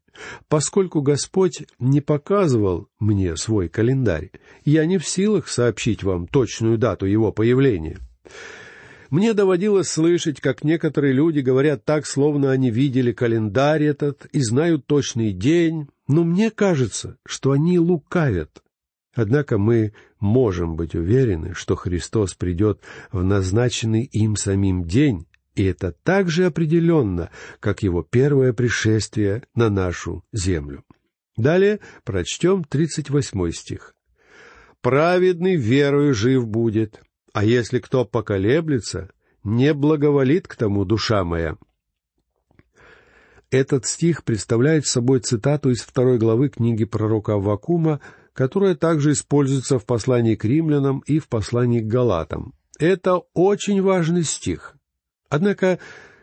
поскольку 0.48 1.02
Господь 1.02 1.64
не 1.80 2.00
показывал 2.00 2.88
мне 3.00 3.36
свой 3.36 3.68
календарь, 3.68 4.30
я 4.64 4.86
не 4.86 4.98
в 4.98 5.08
силах 5.08 5.48
сообщить 5.48 6.04
вам 6.04 6.28
точную 6.28 6.78
дату 6.78 7.06
его 7.06 7.32
появления. 7.32 7.98
Мне 9.10 9.34
доводилось 9.34 9.88
слышать, 9.88 10.40
как 10.40 10.62
некоторые 10.62 11.12
люди 11.12 11.40
говорят 11.40 11.84
так, 11.84 12.06
словно 12.06 12.52
они 12.52 12.70
видели 12.70 13.12
календарь 13.12 13.82
этот 13.82 14.26
и 14.26 14.40
знают 14.40 14.86
точный 14.86 15.32
день, 15.32 15.88
но 16.06 16.22
мне 16.22 16.50
кажется, 16.52 17.18
что 17.26 17.50
они 17.50 17.78
лукавят. 17.80 18.62
Однако 19.14 19.58
мы 19.58 19.94
можем 20.20 20.76
быть 20.76 20.94
уверены, 20.94 21.54
что 21.54 21.74
Христос 21.74 22.34
придет 22.34 22.80
в 23.10 23.22
назначенный 23.24 24.04
им 24.04 24.36
самим 24.36 24.84
день, 24.84 25.26
и 25.54 25.64
это 25.64 25.92
так 26.02 26.28
же 26.28 26.46
определенно, 26.46 27.30
как 27.60 27.82
его 27.82 28.02
первое 28.02 28.52
пришествие 28.52 29.42
на 29.54 29.70
нашу 29.70 30.24
землю. 30.32 30.84
Далее 31.36 31.80
прочтем 32.04 32.64
тридцать 32.64 33.10
восьмой 33.10 33.52
стих. 33.52 33.94
«Праведный 34.80 35.56
верою 35.56 36.14
жив 36.14 36.46
будет, 36.46 37.02
а 37.32 37.44
если 37.44 37.78
кто 37.78 38.04
поколеблется, 38.04 39.10
не 39.42 39.72
благоволит 39.74 40.46
к 40.46 40.56
тому 40.56 40.84
душа 40.84 41.24
моя». 41.24 41.56
Этот 43.50 43.86
стих 43.86 44.24
представляет 44.24 44.86
собой 44.86 45.20
цитату 45.20 45.70
из 45.70 45.80
второй 45.80 46.18
главы 46.18 46.48
книги 46.48 46.84
пророка 46.84 47.34
Аввакума, 47.34 48.00
которая 48.32 48.74
также 48.74 49.12
используется 49.12 49.78
в 49.78 49.86
послании 49.86 50.34
к 50.34 50.44
римлянам 50.44 51.04
и 51.06 51.20
в 51.20 51.28
послании 51.28 51.80
к 51.80 51.86
галатам. 51.86 52.54
Это 52.80 53.18
очень 53.32 53.80
важный 53.80 54.24
стих. 54.24 54.73
Однако 55.34 55.80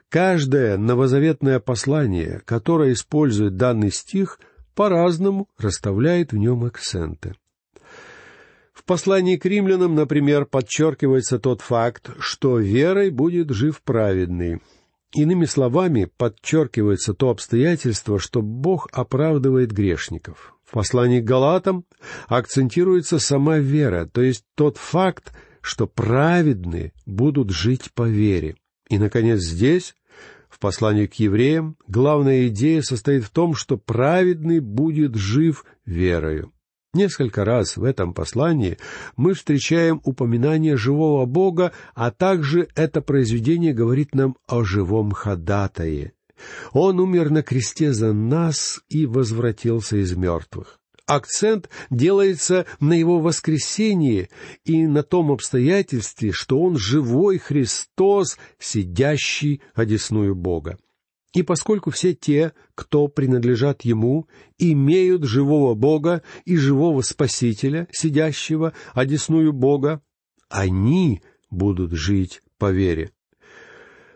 каждое 0.07 0.77
новозаветное 0.77 1.59
послание, 1.59 2.41
которое 2.45 2.93
использует 2.93 3.57
данный 3.57 3.91
стих, 3.91 4.39
по-разному 4.73 5.49
расставляет 5.57 6.31
в 6.31 6.37
нем 6.37 6.63
акценты. 6.63 7.35
В 8.71 8.85
послании 8.85 9.35
к 9.35 9.45
римлянам, 9.45 9.95
например, 9.95 10.45
подчеркивается 10.45 11.39
тот 11.39 11.59
факт, 11.59 12.11
что 12.19 12.57
верой 12.57 13.09
будет 13.09 13.49
жив 13.49 13.81
праведный. 13.81 14.61
Иными 15.13 15.43
словами, 15.43 16.09
подчеркивается 16.15 17.13
то 17.13 17.31
обстоятельство, 17.31 18.17
что 18.17 18.41
Бог 18.41 18.87
оправдывает 18.93 19.73
грешников. 19.73 20.55
В 20.63 20.71
послании 20.71 21.19
к 21.19 21.25
Галатам 21.25 21.83
акцентируется 22.27 23.19
сама 23.19 23.57
вера, 23.57 24.05
то 24.05 24.21
есть 24.21 24.45
тот 24.55 24.77
факт, 24.77 25.33
что 25.59 25.85
праведные 25.85 26.93
будут 27.05 27.49
жить 27.49 27.91
по 27.93 28.07
вере. 28.07 28.55
И, 28.91 28.97
наконец, 28.99 29.39
здесь, 29.39 29.95
в 30.49 30.59
послании 30.59 31.05
к 31.05 31.13
евреям, 31.13 31.77
главная 31.87 32.49
идея 32.49 32.81
состоит 32.81 33.23
в 33.23 33.29
том, 33.29 33.55
что 33.55 33.77
праведный 33.77 34.59
будет 34.59 35.15
жив 35.15 35.63
верою. 35.85 36.51
Несколько 36.93 37.45
раз 37.45 37.77
в 37.77 37.85
этом 37.85 38.13
послании 38.13 38.77
мы 39.15 39.33
встречаем 39.33 40.01
упоминание 40.03 40.75
живого 40.75 41.25
Бога, 41.25 41.71
а 41.95 42.11
также 42.11 42.67
это 42.75 43.01
произведение 43.01 43.73
говорит 43.73 44.13
нам 44.13 44.35
о 44.45 44.65
живом 44.65 45.11
ходатае. 45.11 46.11
Он 46.73 46.99
умер 46.99 47.29
на 47.29 47.43
кресте 47.43 47.93
за 47.93 48.11
нас 48.11 48.81
и 48.89 49.05
возвратился 49.05 49.95
из 49.95 50.17
мертвых 50.17 50.80
акцент 51.15 51.69
делается 51.89 52.65
на 52.79 52.93
его 52.93 53.19
воскресении 53.19 54.29
и 54.63 54.87
на 54.87 55.03
том 55.03 55.31
обстоятельстве, 55.31 56.31
что 56.31 56.59
он 56.61 56.77
живой 56.77 57.37
Христос, 57.37 58.37
сидящий 58.59 59.61
одесную 59.73 60.35
Бога. 60.35 60.77
И 61.33 61.43
поскольку 61.43 61.91
все 61.91 62.13
те, 62.13 62.53
кто 62.75 63.07
принадлежат 63.07 63.83
Ему, 63.83 64.27
имеют 64.57 65.23
живого 65.23 65.75
Бога 65.75 66.23
и 66.45 66.57
живого 66.57 67.01
Спасителя, 67.01 67.87
сидящего 67.91 68.73
одесную 68.93 69.53
Бога, 69.53 70.01
они 70.49 71.21
будут 71.49 71.93
жить 71.93 72.41
по 72.57 72.71
вере. 72.71 73.11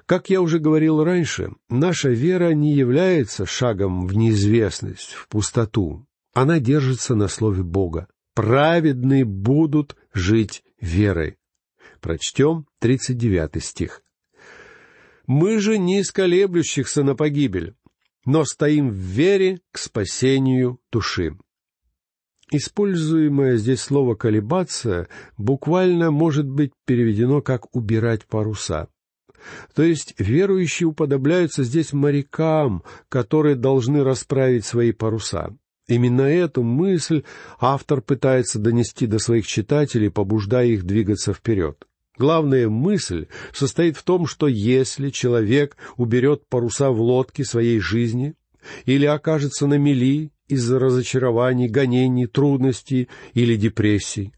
Как 0.05 0.29
я 0.29 0.41
уже 0.41 0.59
говорил 0.59 1.03
раньше, 1.03 1.51
наша 1.69 2.09
вера 2.09 2.53
не 2.53 2.73
является 2.73 3.45
шагом 3.45 4.07
в 4.07 4.15
неизвестность, 4.15 5.13
в 5.13 5.27
пустоту. 5.27 6.05
Она 6.35 6.59
держится 6.59 7.15
на 7.15 7.29
слове 7.29 7.63
Бога. 7.63 8.09
Праведные 8.33 9.23
будут 9.23 9.95
жить 10.13 10.65
верой. 10.81 11.37
Прочтем 12.01 12.67
39 12.79 13.63
стих. 13.63 14.03
Мы 15.27 15.59
же 15.59 15.77
не 15.77 16.01
из 16.01 16.11
колеблющихся 16.11 17.03
на 17.03 17.15
погибель, 17.15 17.73
но 18.25 18.43
стоим 18.43 18.89
в 18.89 18.95
вере 18.95 19.61
к 19.71 19.77
спасению 19.77 20.81
души. 20.91 21.37
Используемое 22.51 23.55
здесь 23.55 23.79
слово 23.79 24.15
«колебаться» 24.15 25.07
буквально 25.37 26.11
может 26.11 26.47
быть 26.47 26.73
переведено 26.85 27.41
как 27.41 27.73
«убирать 27.73 28.25
паруса». 28.25 28.89
То 29.73 29.83
есть 29.83 30.15
верующие 30.17 30.87
уподобляются 30.87 31.63
здесь 31.63 31.93
морякам, 31.93 32.83
которые 33.07 33.55
должны 33.55 34.03
расправить 34.03 34.65
свои 34.65 34.91
паруса. 34.91 35.55
Именно 35.87 36.21
эту 36.21 36.63
мысль 36.63 37.23
автор 37.59 38.01
пытается 38.01 38.57
донести 38.59 39.05
до 39.05 39.19
своих 39.19 39.45
читателей, 39.45 40.09
побуждая 40.09 40.67
их 40.67 40.83
двигаться 40.83 41.33
вперед. 41.33 41.85
Главная 42.17 42.69
мысль 42.69 43.27
состоит 43.53 43.97
в 43.97 44.03
том, 44.03 44.25
что 44.25 44.47
если 44.47 45.09
человек 45.09 45.77
уберет 45.97 46.47
паруса 46.47 46.89
в 46.89 47.01
лодке 47.01 47.43
своей 47.43 47.79
жизни 47.79 48.35
или 48.85 49.05
окажется 49.05 49.67
на 49.67 49.77
мели 49.77 50.31
из-за 50.47 50.79
разочарований, 50.79 51.67
гонений, 51.67 52.25
трудностей 52.25 53.09
или 53.33 53.55
депрессий, 53.55 54.33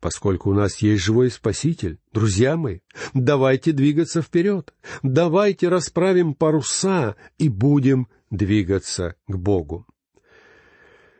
поскольку 0.00 0.50
у 0.50 0.54
нас 0.54 0.78
есть 0.78 1.02
живой 1.02 1.30
Спаситель, 1.30 1.98
друзья 2.12 2.56
мои, 2.56 2.80
давайте 3.14 3.72
двигаться 3.72 4.20
вперед, 4.20 4.74
давайте 5.02 5.68
расправим 5.68 6.34
паруса 6.34 7.16
и 7.38 7.48
будем 7.48 8.08
двигаться 8.30 9.16
к 9.26 9.36
Богу. 9.36 9.86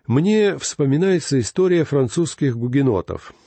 Мне 0.07 0.57
вспоминается 0.59 1.41
история 1.41 1.85
французских 1.85 2.57
гугенотов— 2.57 3.33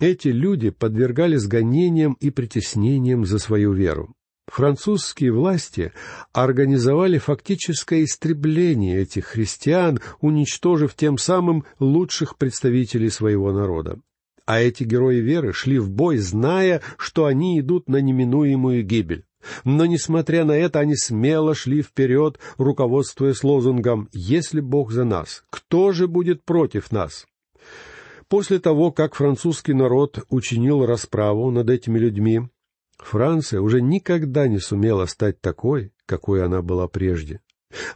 эти 0.00 0.28
люди 0.28 0.70
подвергались 0.70 1.46
гонениям 1.46 2.16
и 2.20 2.30
притеснениям 2.30 3.24
за 3.24 3.38
свою 3.38 3.72
веру. 3.72 4.12
Французские 4.48 5.32
власти 5.32 5.92
организовали 6.32 7.18
фактическое 7.18 8.04
истребление 8.04 9.00
этих 9.00 9.26
христиан, 9.26 10.00
уничтожив 10.20 10.94
тем 10.94 11.16
самым 11.16 11.64
лучших 11.78 12.36
представителей 12.36 13.08
своего 13.08 13.52
народа. 13.52 14.00
А 14.46 14.60
эти 14.60 14.82
герои 14.82 15.20
веры 15.20 15.54
шли 15.54 15.78
в 15.78 15.90
бой, 15.90 16.18
зная, 16.18 16.82
что 16.98 17.24
они 17.24 17.58
идут 17.60 17.88
на 17.88 17.98
неминуемую 17.98 18.84
гибель. 18.84 19.24
Но, 19.64 19.86
несмотря 19.86 20.44
на 20.44 20.52
это, 20.52 20.80
они 20.80 20.96
смело 20.96 21.54
шли 21.54 21.82
вперед, 21.82 22.38
руководствуясь 22.56 23.44
лозунгом 23.44 24.08
«Если 24.12 24.60
Бог 24.60 24.92
за 24.92 25.04
нас, 25.04 25.44
кто 25.50 25.92
же 25.92 26.08
будет 26.08 26.44
против 26.44 26.92
нас?» 26.92 27.26
После 28.28 28.58
того, 28.58 28.90
как 28.90 29.14
французский 29.14 29.74
народ 29.74 30.24
учинил 30.28 30.86
расправу 30.86 31.50
над 31.50 31.68
этими 31.70 31.98
людьми, 31.98 32.48
Франция 32.98 33.60
уже 33.60 33.82
никогда 33.82 34.48
не 34.48 34.58
сумела 34.58 35.06
стать 35.06 35.40
такой, 35.40 35.92
какой 36.06 36.44
она 36.44 36.62
была 36.62 36.88
прежде. 36.88 37.40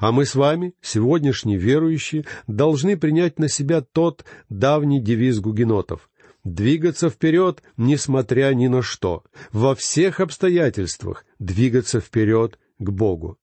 А 0.00 0.12
мы 0.12 0.26
с 0.26 0.34
вами, 0.34 0.74
сегодняшние 0.82 1.56
верующие, 1.56 2.26
должны 2.46 2.96
принять 2.96 3.38
на 3.38 3.48
себя 3.48 3.80
тот 3.80 4.24
давний 4.48 5.00
девиз 5.00 5.40
гугенотов— 5.40 6.07
двигаться 6.54 7.10
вперед, 7.10 7.62
несмотря 7.76 8.52
ни 8.54 8.66
на 8.68 8.82
что, 8.82 9.24
во 9.52 9.74
всех 9.74 10.20
обстоятельствах 10.20 11.24
двигаться 11.38 12.00
вперед 12.00 12.58
к 12.78 12.90
Богу. 12.90 13.38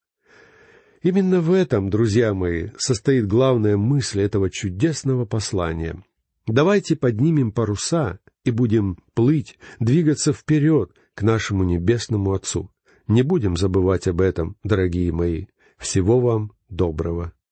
Именно 1.01 1.41
в 1.41 1.53
этом, 1.53 1.89
друзья 1.89 2.33
мои, 2.33 2.69
состоит 2.77 3.27
главная 3.27 3.77
мысль 3.77 4.21
этого 4.21 4.49
чудесного 4.49 5.25
послания— 5.25 6.03
Давайте 6.47 6.95
поднимем 6.95 7.51
паруса 7.51 8.19
и 8.43 8.51
будем 8.51 8.97
плыть, 9.15 9.57
двигаться 9.79 10.31
вперед 10.31 10.91
к 11.15 11.23
нашему 11.23 11.63
небесному 11.63 12.33
Отцу. 12.33 12.69
Не 13.07 13.23
будем 13.23 13.57
забывать 13.57 14.07
об 14.07 14.21
этом, 14.21 14.55
дорогие 14.63 15.11
мои. 15.11 15.45
Всего 15.77 16.19
вам 16.19 16.51
доброго. 16.69 17.33